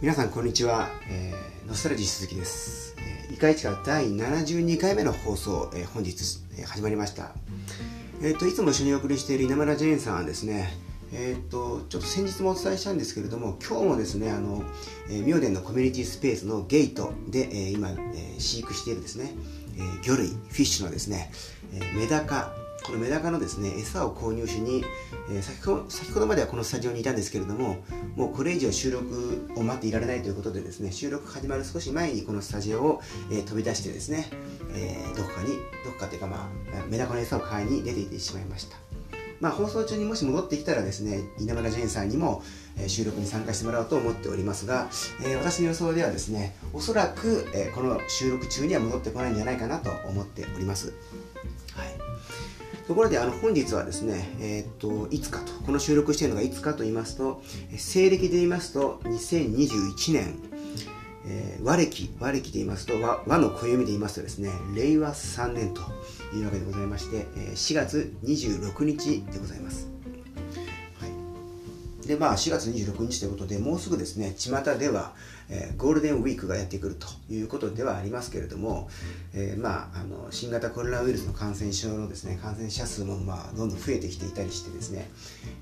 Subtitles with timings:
[0.00, 2.96] 皆さんこんにちは、えー、ノスタルジー鈴木です、
[3.28, 7.34] えー、イカイチカ第72回目の放送、えー、本日、えー、始まりました。
[8.22, 10.70] えっ、といつも一緒にお送りしている稲村ジェーンさんはですね
[11.12, 14.62] えっ、とちょっと先日もお伝えしたんですけれども今日もですねあの、
[15.10, 19.34] えー、妙殿のコミュニティスペースのゲートで、えー、今、えー、飼育しているですね、
[19.76, 21.30] えー、魚類フィッシュのですね、
[21.74, 22.54] えー、メダカ
[22.84, 24.84] このメダカのですね餌を購入しに、
[25.30, 27.76] えー、先ほ先ほどまではこのスタジオにいたんですけれども
[28.16, 34.28] もうこれ以上収録を待っていられないということでですね収録始まる少し前にこのスタジオを、えー、飛び出してですね、
[34.74, 35.48] えー、どこかに
[35.84, 38.76] どこかというかまあメダカの餌を買いに出ていってしまいました。
[39.40, 42.42] まあ、放送中にもし戻ってきたらですね稲村ジェーンさんにも、
[42.76, 44.88] えー、収録に参加してもらおうと思っておりますが、
[45.24, 50.92] えー、私の予想ではですねおそらく、えー、この収録中には戻ってこないんじゃないかなと思っております。
[52.90, 57.40] ところであの本日はですね、えー、っといつかとこの収録しているのがいつかと言いますと
[57.76, 60.34] 西暦で言いますと2021年、
[61.24, 65.82] えー、和暦和暦で言いますと和和の暦で言いますとですね令和3年と
[66.34, 69.99] いうわけでございまして、えー、4月26日でございます。
[72.10, 75.12] はい、でまあ4月26日ということでもうすぐですね巷では、
[75.48, 78.88] えー、ゴールデンウィークがやってくるということではありますけれども、
[79.34, 85.10] えー、まあ、あの新型コロナウイルスの感染症のですね感染者数も、まあ、どんどん増えてきていたりしてですね、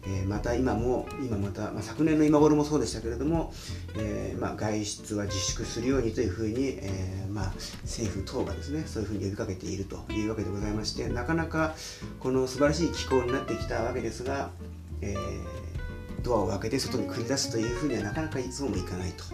[0.07, 3.53] えまた今も今また、まあ、昨年の今頃もそうでしたけれども、
[3.97, 7.53] えまあ、外出は自粛するようにというふうに、えまあ、
[7.83, 11.75] 政府等がですねそういうふうに呼びかけているというわけでございましてなかなか
[12.21, 14.51] この素晴らしい気候になってきたわけですが、
[15.01, 15.15] え
[16.23, 19.25] ドアを開けて外に繰り出すというふうにはなかなかいつもいかないと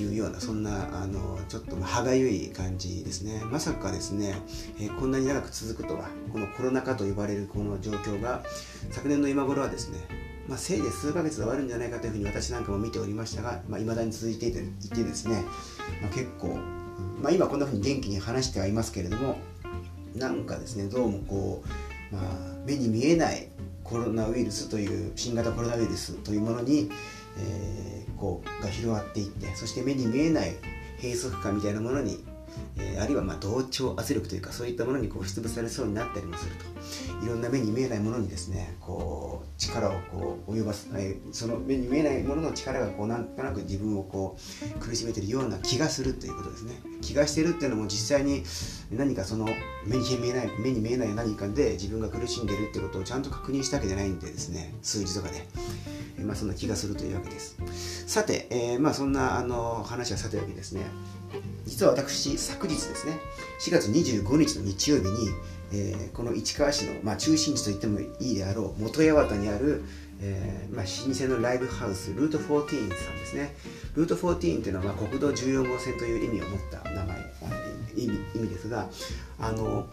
[0.00, 3.42] いうようなそんなあのちょっと歯がゆい感じですね。
[3.50, 4.34] まさかですね、
[4.78, 8.42] えー、こんなに長く続くとはこのコロナ禍と呼ばれるこの状況が
[8.90, 15.44] 昨年の今頃はですねまあ、せいで数ヶ月で終わるんじゃないかというふうに私なんかも見ておりましたが、まあ、未だに続いていていてですね、
[16.00, 16.58] まあ、結構、
[17.20, 19.36] まあ、今こんなふうに元気に話してはいますけれども
[20.14, 21.62] なんかですねどうもこ
[22.10, 22.24] う、まあ、
[22.64, 23.48] 目に見えない
[23.88, 26.90] コロナウイルスという新型コロナウイルスというものに、
[27.38, 30.56] えー、こうが広がっていってそして目に見えない
[31.02, 32.24] 閉塞感みたいなものに、
[32.78, 44.36] え、あるいはま同調圧力というかそういったものにこう押しつぶされそうになったりもするといろんな目に見えないものにですねこう力をこう及ばす、えー、その目に見えないものの力がこうなんとなく自分をこ
[44.76, 48.44] う苦しめてるような気がするということですね気がしてるっていうのも実際に
[48.90, 49.48] 何かその
[49.86, 55.46] 目に見えない目に見えない何かで自分が苦しんでるってことをちゃんと確認したわけじゃないんでですね数字とかで。
[56.24, 57.56] まあ、そんな気がするというわけです。
[58.06, 60.82] さて、えー、まあ、そんなあの話はさておきですね、
[61.68, 63.20] 実は私、昨日ですね、
[63.60, 65.10] 4月25日の日曜日に、
[65.70, 69.84] えー、この市川市の、まあ、中心地と言ってもいいであろう、元八幡にある、
[70.20, 73.54] えーまあ、老舗のライブハウス、ルート14さんですね。
[73.94, 78.88] ルート14というのは、まあ、国道14号線という意味を持った名前、なんで意味ですが、
[79.38, 79.86] あの、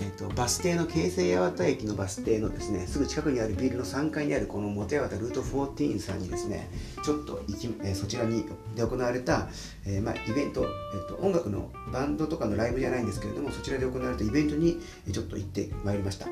[0.00, 6.70] えーと、バス停の京成八幡駅のバス停のですねすぐ近くにあるビルの3階にあるこの元八幡ルート14さんにですね
[7.04, 8.44] ちょっと行き、えー、そちらに
[8.74, 9.48] で行われた、
[9.84, 14.80] えーまあ、イベント、えーと、音楽のバンドとかのライブじゃないんですけれどもそちらで行われたイベントに
[15.12, 16.28] ちょっと行ってまいりました。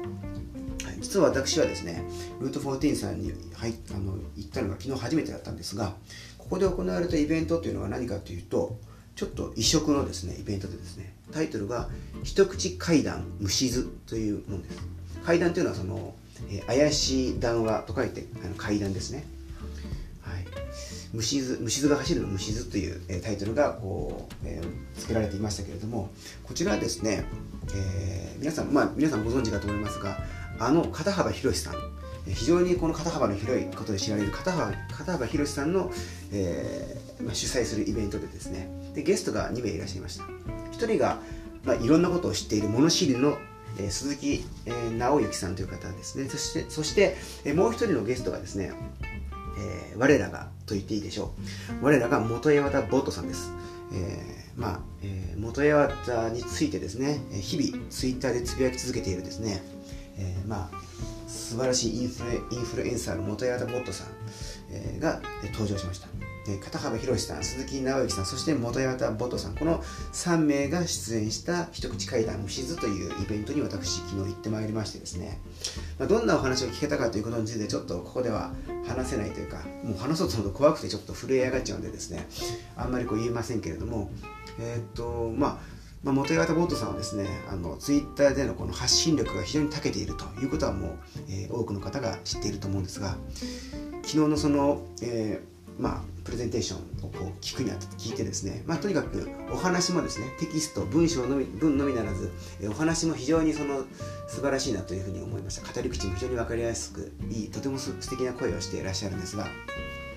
[1.01, 2.03] 実は私はですね
[2.41, 5.95] ルート14さんに入あの行ったのが昨日初めてだったんですが
[6.39, 8.79] ここで行われたイベントというのは何かというと
[9.19, 11.89] ちょっと異色のですねイベントでですねタイトルが
[12.23, 14.79] 「一口怪談虫図」というものです。
[15.25, 16.15] 怪談というのはその、
[16.49, 19.25] えー、怪しい談話と書いてあの怪談ですね。
[20.21, 20.47] はい。
[21.13, 26.13] 虫図虫図が走るの虫図という、えー、タイトルがこう、えー、付けられていましたけれども
[26.45, 27.25] こちらはですね、
[27.75, 30.23] えー、皆さんまあ皆さんご存知かと思いますが
[30.61, 31.75] あの片幅博さん
[32.29, 35.91] 非常にこの肩幅の広いことで知られる片幅片幅博さんの、
[36.31, 40.25] えーまあ、主催するイベントでですねでゲストが2名いらっしゃいました。
[40.73, 41.21] 1人が、
[41.65, 43.39] まあ、いろんなことを知っている物知りの、
[43.79, 46.29] えー、鈴木、えー、直之さんという方ですね。
[46.29, 48.73] そしてそして、えー、もう1人のゲストがですね、
[49.59, 51.33] えー、我らがと言っていいでしょ
[51.81, 51.85] う。
[51.85, 53.53] 我らが元八幡ボットさんです。
[53.93, 59.63] えー、まあ、えー、元八幡についてですね日々ツイッターでつぶやき続けているですね、
[60.19, 64.09] えー、まあ素晴らしいインフルインフルエンサーの元八幡ボットさん、
[64.73, 65.21] えー、が
[65.53, 66.18] 登場しました。
[66.57, 75.41] 片幅博さん、鈴木直之さん、そして元八幡ボトさん、この3名が出演した一口会談虫図というイベントに私、昨日行ってまいりましてですね、
[75.99, 78.53] まあ、どんなお話を聞けたかということについてちょっとここでは
[78.87, 82.27] 話せないというか、もう話そうとすると怖くてちょっと震え上がっちゃうんでですね、
[82.77, 84.11] あんまりこう言えませんけれども、
[84.59, 90.91] えー、っと、まあ、まあ、元八幡ボートさんはですねあのツイッターでのこの発信力が非常に長けているということはもう、
[91.29, 93.17] えー、多くの方が知っていると思うんですが
[94.05, 102.33] 昨日のその、えーまあ、プレゼンテーションをこう聞くにあたって聞いてですね、まあ、とにかくお話もですねテキスト文章のみ文のみならず
[102.69, 103.85] お話も非常にその
[104.27, 105.73] 素晴らしいなというふうに思いました。
[105.73, 109.47] 語り口も非常に分かりやすくいいとても素敵な声をしていらっしゃるんですが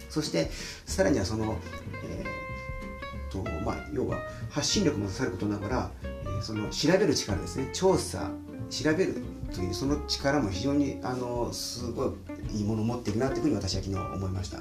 [0.10, 0.50] そして
[0.86, 1.58] さらにはその、
[2.04, 4.18] えーとまあ、要は
[4.50, 8.32] 発信力もさることながら、え、その調べる力ですね調査
[8.72, 9.16] 調べる
[9.54, 12.16] というその力も非常にあのすご
[12.50, 14.60] いいいものを持っているなというふうに私は昨日思いました。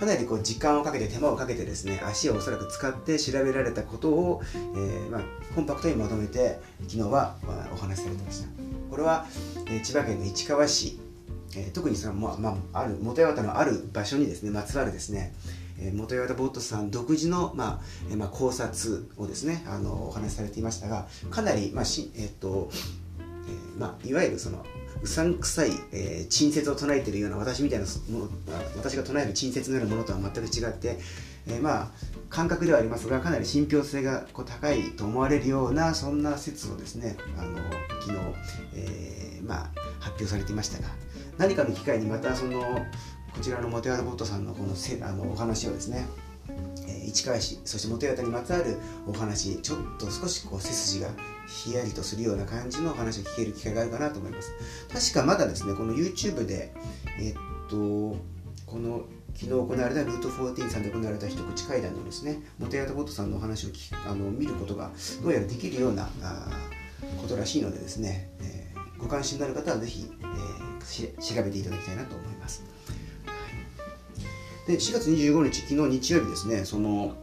[0.00, 5.20] かなりこう時間をかけて手間をかけてですね足をおそらく使って調べられたことを、えー、まあ、
[5.54, 6.58] コンパクトにまとめて
[6.88, 8.48] 昨日は、まあ、お話しされてました。
[8.90, 9.26] これは、
[9.66, 10.98] えー、千葉県の市川市、
[11.56, 15.34] えー、特にその、まあまあ、ある元八幡のある場所にですねまつわるですね
[15.78, 17.80] え元八幡ボットさん独自の、ま
[18.10, 22.70] あまあ、考察をですねあのお話しされていましたがかなり、まあしえっと
[23.48, 24.64] えー、まあ、いわゆるその
[25.02, 28.28] うさんくさい、えー、陳説を唱えているような私みたいなもの
[28.76, 30.98] 私が唱える陳説のようなものとは全く違って、
[31.46, 31.90] えー、まあ
[32.30, 37.58] 感覚ではありますがかなり信憑性がこう高いと思われるようなそんな説をですねあの
[38.00, 38.18] 昨日、
[38.74, 39.70] えー、まあ、
[40.00, 40.88] 発表されていましたが
[41.38, 42.60] 何かの機会にまたその
[43.34, 46.06] こちらのモテアドボットさんのこのせあのお話をですね
[47.06, 48.76] 市川市そして元八幡にまつわる
[49.06, 51.10] お話ちょっと少しこう背筋が
[51.46, 54.52] ひやりとするような感じのお話を聞ける機会があるかなと思います。
[54.92, 56.72] 確かまだですねこの YouTube で
[57.18, 57.34] えっ
[57.68, 58.16] と
[58.66, 59.04] この
[59.34, 63.70] 昨日行われたルート14さんで行われた一口会談のですね元八幡ボットさんのお話を
[64.08, 64.92] あの見ることが
[65.22, 66.48] どうやらできるようなあ
[67.20, 72.64] ことらしいのでですね、えー、ご関心のある方はぜひ、えー、調べていただきたいなと思います。
[74.66, 77.14] で4月25日昨日日曜日ですねその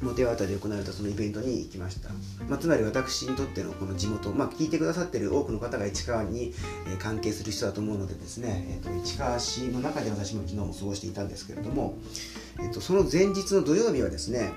[0.00, 2.10] モテワタで行われたそのイベントに行きました、
[2.48, 6.54] まあ、つまり私にとってのこの地元、まあ、聞いてくださってる多くの方が市川に、
[6.86, 11.98] えー、関係する人だと思うのでですね、えーと、市川市の中で私も昨日も過ごしていたんですけれども、
[12.60, 14.52] えーと、その前日の土曜日はですね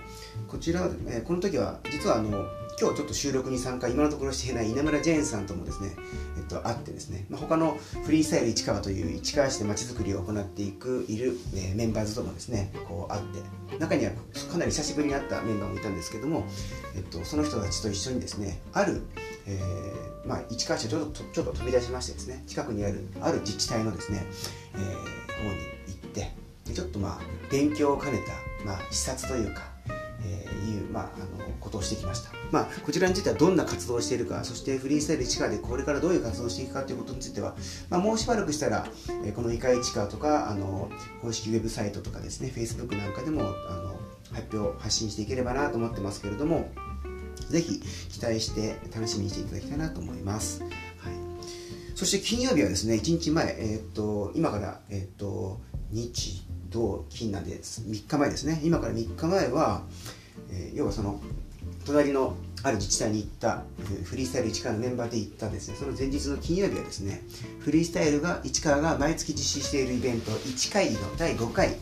[0.47, 2.45] こちら、えー、この時は実はあの
[2.79, 5.91] 今日ちょっと収録に参加今のところしていない稲村ジェーンさんともですね
[6.51, 13.21] と会ってですね、まあ、他のフリースタイル市川という市川市でまちづくりを行っていくいる、えー、メンバーズともですねこう会っ
[13.69, 14.12] て中には
[14.51, 16.45] かなり久しぶりに会ったメンバーもいたんですけども、
[16.95, 19.01] えっと、その人たちと一緒にですねある、
[19.48, 24.25] えーまあ、市川市をちょっとちょっと飛び出しましてですね近くにあるある自治体のですね、
[24.75, 26.31] えー、方に行って
[26.74, 27.19] ちょっとまあ
[27.51, 28.19] 勉強を兼ね
[28.59, 29.63] た、まあ、視察というか
[30.23, 37.56] えー、いう、まあ、あのことをしてきました、まあ、こちらについてはどんな活動をしているかそしてフリースタイル市川でこれからどういう活動をしていくかということについては、
[37.89, 38.85] まあ、もうしばらくしたら、
[39.25, 40.89] えー、このイカ市川とかあの
[41.21, 44.00] 公式ウェブサイトとかですね Facebook なんかでもあの
[44.33, 46.69] 発表発信していければなと思ってますけれども
[47.50, 47.79] ぜひ
[48.09, 50.71] 期待して楽しみにしていただきたいなと思います、はい、
[51.95, 58.61] そして金曜日はですね1日前、えー、っと今から、えー、っと日土金なんで3日前ですね。
[58.63, 59.83] 今から3日前は、
[60.49, 61.19] えー、要はその
[61.85, 63.63] 隣のある自治体に行った
[63.99, 65.75] えフリースタイル市川のメンバーで行ったですね。
[65.77, 67.21] その前日の金曜日はですね
[67.59, 71.75] フリースタイルが市川が毎月実施しているイベント1回の第5回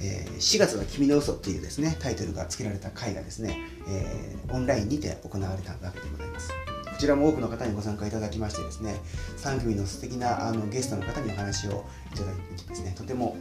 [0.00, 3.58] えー、4月は君の嘘っていうですねタイトルが付けられた回がですね、
[3.88, 6.63] えー、オンラインにて行われたわけでございます。
[7.04, 8.96] ちらも多くの方にご参加いただきましてですね
[9.36, 13.36] 3組の素敵なあのゲストの方にお話をいただいてですねとても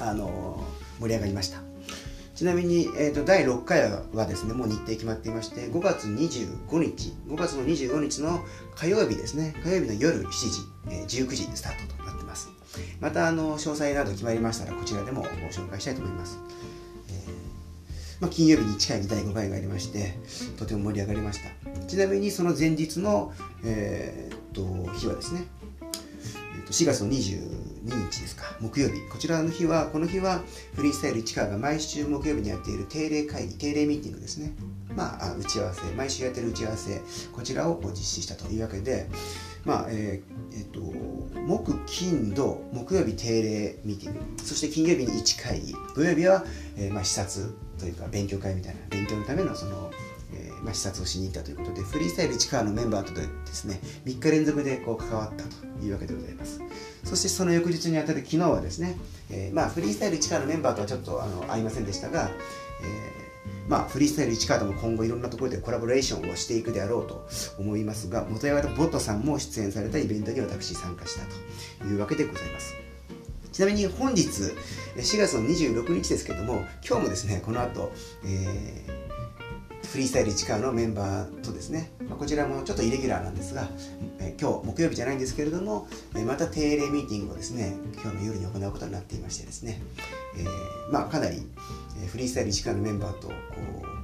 [0.00, 0.64] あの
[0.98, 1.60] 盛り上がりました。
[2.34, 3.82] ちなみに、えーと、第6回
[4.14, 8.40] はですねもう日程決まっていまして5月25日5月の25日の
[8.74, 12.48] 火曜日ですね火曜日の夜7時、えー、19時スタートとなってます。
[12.98, 16.38] またあの詳細など決まりましたらこちらでもご紹介したいと思います、
[18.20, 20.18] まあ、金曜日に近い第5回がありまして
[20.58, 23.32] とても盛り上がりましたちなみにその前日の、
[23.64, 25.46] えー、っと日はですね
[26.70, 29.00] 4月の22日ですか、木曜日。
[29.10, 30.40] こちらの日は、この日は
[30.74, 34.52] フリースタイル市川が毎週木曜日にやっている定例会議、定例ミーティングですね。
[34.94, 39.08] まあ、打ち合わせ、毎週やってる打ち合わせ、こちらを実施したというわけで、
[39.64, 40.80] まあ、えー、えー、と、
[41.40, 46.44] 木、金、土、木曜日定例ミーティング、そして金曜日に1会議、土曜日は、
[46.76, 49.90] えー、まあ、視察というか勉強会みたいな、勉強のためのその、
[50.32, 56.60] えーまあ、視察をしに行ったということでフリースタイル市川のメンバーとですね3日連続でこう関わったというわけでございます。
[57.04, 58.96] そしてその翌日にあたる昨日はですね、
[59.30, 62.30] えー、まあ、フリースタイル市川のメンバーとはちょっとあの合いませんでしたが、
[62.82, 67.26] えー、まあ、フリースタイル市川とも今後いろんなところでコラボレーションをしていくであろうと
[67.58, 71.24] 思いますが元山ボットさんも出演されたイベントに私参加した
[71.80, 72.89] というわけでございます。
[73.60, 74.22] ちなみに本日
[74.96, 77.92] 4月の26日ですけども今日もですねこの後、
[78.24, 79.00] えー
[79.92, 83.68] フリースタイル市川のメンバーとですね、まあ、こちらもちょっとイレギュラーなんですが、
[84.20, 89.82] えー、今日木曜日じゃないんですけれども、え、また定例ミーティングをですね今日の夜に行うことになっていましてですね、
[90.38, 91.44] えー、まあ、かなり
[92.04, 93.34] えフリースタイル1からのメンバーとこ
[93.82, 93.99] う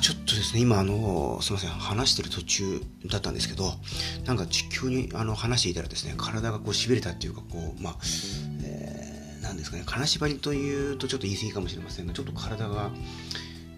[0.00, 3.72] ちょっとですね、今、あの、すみません、話してる途中だったんですけど、
[4.26, 7.96] なんか急にあの話していたらですね、体がこう痺れたっていうか、こう、まあ、
[8.62, 12.90] えー、なんですかね、金縛りというとちょっと言い過ぎかもしれませんが、ちょっと体が、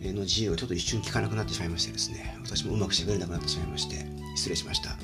[0.03, 4.97] の自由がちょっと一瞬効かなくなってしまいましてですね、私もうまく喋れなくなってしまいまして、失礼しました。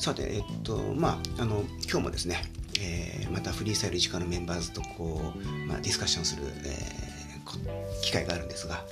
[0.00, 2.42] さて、えっと、まあ、あの、今日もですね、
[2.80, 8.84] えー、またフリースタイル1課のメンバーズとこう、まあ、ディスカッションする、えー、機会があるんですが、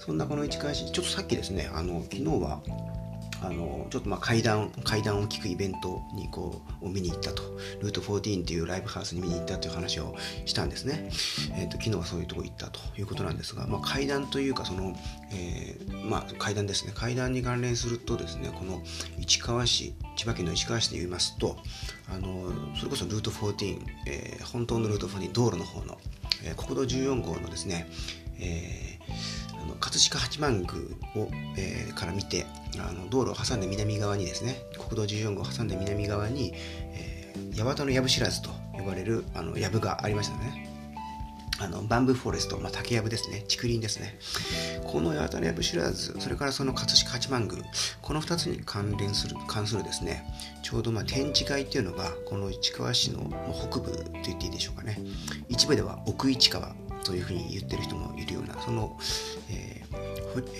[0.00, 2.62] そんなこの市川市、ちょっとさっきですね、あの昨日は
[3.42, 7.42] あのちょっとまあ階段階段を聞くイベントにこうを見に行ったと。
[7.80, 10.14] ルート14っていうライブハウスに見に行ったという話を
[10.44, 11.08] したんですね、
[11.54, 12.80] えーと、昨日はそういうとこ行ったと。
[12.98, 14.94] いうことなんですが、まあ、階段というかその、
[15.32, 16.92] えー、まあ、階段ですね。
[16.94, 18.82] 階段に関連するとですねこの
[19.18, 21.56] 市川市千葉県の市川市で言いますと
[22.12, 25.98] あのそれこそルート14、えー、本当のルート14道路の方の、
[26.44, 27.86] えー、国道14号のですね、
[28.38, 28.89] えー
[29.80, 30.70] 葛飾八幡宮
[31.16, 32.46] を、えー、から見て
[32.78, 40.70] あの道路を挟んで南側にですね国道14号を挟んで南側に、えー、八幡の藪知らずと呼ばれるあの藪がありましたね。
[41.62, 43.44] あのバンブーフォレスト、まあ、竹やぶですね。
[43.46, 44.18] 竹林ですね。
[44.82, 47.62] この八幡の藪知らずそれからその葛飾八幡宮
[48.00, 50.24] この2つに関連する関するですね
[50.62, 53.30] ちょうどまあ展示会っていうのがこの市川市の
[53.68, 54.98] 北部と言っていいでしょうかね。
[55.50, 58.96] 一部では奥市川というふうに言ってる人もいるようなその、
[59.50, 60.00] えー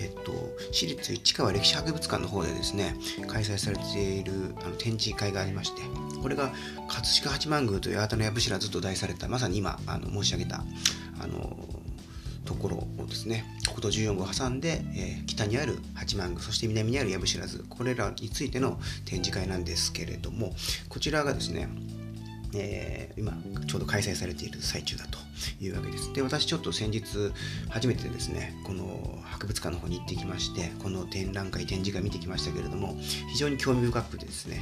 [0.01, 0.31] えっと、
[0.71, 2.95] 私立市川歴史博物館の方でですね
[3.27, 5.81] 開催されているあの展示会がありまして
[6.21, 6.51] これが
[6.87, 10.63] 葛飾八幡宮という八幡の藪知らずと題されたまさに今あの申し上げた
[11.21, 11.57] あの
[12.43, 20.53] ところをですね国道14号を挟んで、えー、北にある八幡宮そして南にある藪知らずこれらについての展示会なんですけれども
[20.89, 21.69] こちらがですね
[22.53, 23.33] えー、今
[23.65, 25.17] ちょうど開催されている最中だと
[25.63, 26.13] いうわけです。
[26.13, 27.03] で私ちょっと先日
[27.69, 32.95] 初めてですねこの博物館の方に行ってきましてこの展覧会展示会見てきましたけれども
[33.31, 34.61] 非常に興味深くてですね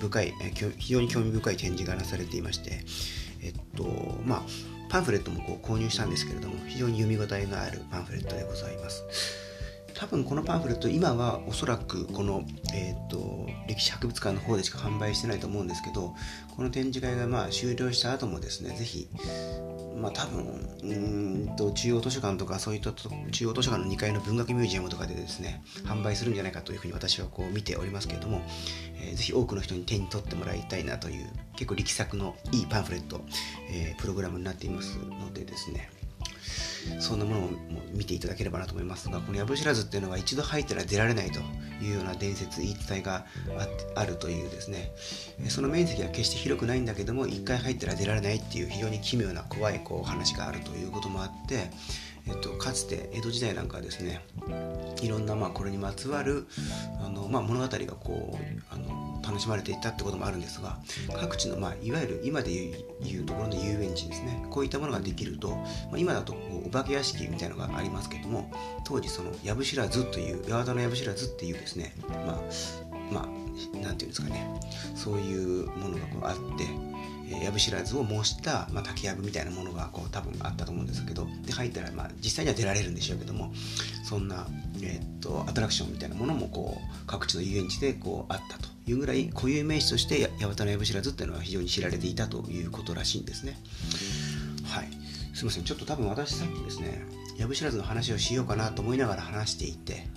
[0.00, 0.34] 深い
[0.78, 2.84] 非常に興味深い展示がなされていまして
[3.42, 3.84] えっと
[4.24, 4.42] まあ
[4.88, 9.47] パンフレットもこう購入したんですけれども非常に読み応えのあるパンフレットでございます。
[9.98, 16.14] 多分このパンフレット今はおそらくこの、えーと、歴史博物館の方でしか販売してないと思うんですけど
[16.54, 19.08] この展示会がまあ終了した後もですねぜひ
[20.00, 20.44] まあ多分
[20.84, 28.42] うんと中央図書館とかそういった中央図書館の2階の文学ミュージアムとかでですね販売するんじゃないかというふうに私はこう見ておりますけれども、
[29.02, 31.26] えー、ぜひ多くの人に手に取ってもらいたいなという
[31.56, 33.20] 結構力作のいいパンフレット、
[33.68, 35.90] えー、プログラムになっていますのでですね
[37.00, 37.50] そんなものを
[37.92, 39.08] 見ていただければなと思います。
[39.08, 41.40] がこの藪知らずっていうのは一度入ったら出られないと
[41.82, 43.26] いうような伝説言い伝えが
[43.94, 44.92] あるというですね。
[45.48, 51.70] その面積は決して広くないんだけども一回入ったら出られないっていう非常に奇妙な怖いこう話があるということもあって
[52.28, 54.20] えっと、かつて江戸時代なんかはですね
[55.00, 56.46] いろんなまあこれにまつわる
[57.02, 60.78] あの、まあ、物語がこうあの楽しまれていったってこともあるんですが
[61.18, 64.44] 各地の、まあ、いわゆる今でいうところの遊園地ですね。
[64.50, 66.34] こういったものができると、まあ、今だと
[66.68, 68.50] お化け屋敷みたいのがありますけども
[68.84, 72.40] 当時その藪知らずという八幡の藪知らずっていうですねまあ
[73.12, 74.46] まあなんていうんですかね
[74.94, 76.66] そういうものがこうあって
[77.44, 83.52] 藪知らずを模した、まあ、竹やぶみたいなものがこう多分あったと思うんですけどで入ったら、まあ、実際には出られるんでしょうけども
[84.04, 84.46] そんな、
[84.82, 93.58] えー、っとアトラクションみたいなものもこう各地の遊園地でこうあったというぐらい固有名詞として八幡の藪知らずっていうのは非常に知られていたということらしいんですね。
[95.38, 95.64] すいません。
[95.64, 97.06] ちょっと多分私さっきですね
[97.38, 100.08] 藪知らずの話をしようかなと思いながら話していて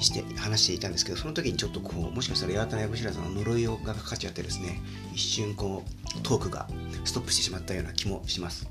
[0.00, 4.82] して話していたんですけどその時にちょっとこうもしかしたら八幡藪知らずの呪いがかかっちゃってですね
[5.14, 6.68] 一瞬こうトークが
[7.06, 8.68] ストップしてしまったような気もします。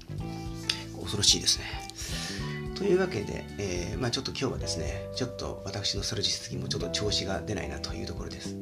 [1.00, 1.66] 恐ろしいですね。
[2.76, 8.56] というわけで、えー、まあ、ちょっと今日はですねちょっと私のソルジスキもちょっと調子が出ないなというところです、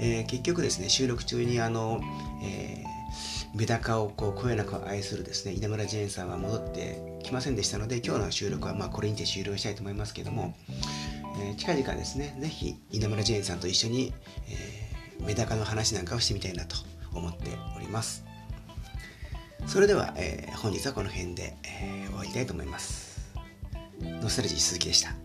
[0.00, 2.02] えー、結局ですね収録中にあの、
[2.42, 2.83] えー
[3.54, 10.56] メダカをこうこよなく愛するですね稲村ジェーンさんは戻ってきませんでしたので今日の収録はまこれにて終了したいと思いますけども、
[11.40, 14.12] えー、近々ですね、ぜひ稲村ジェーンさんと一緒に、
[14.48, 16.76] えー、メダカの話なんかをしてみたいなと
[17.12, 18.24] 思っております。
[19.66, 23.32] それでは、えー、本日はこの辺で、え、終わりたいと思います。
[24.00, 25.23] ノスタルジー鈴木でした。